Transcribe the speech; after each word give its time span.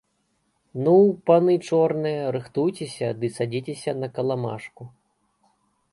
Ну, 0.87 0.93
паны 1.29 1.55
чорныя, 1.67 2.23
рыхтуйцеся 2.35 3.09
ды 3.25 3.33
садзіцеся 3.39 3.91
на 4.01 4.07
каламажку. 4.19 4.83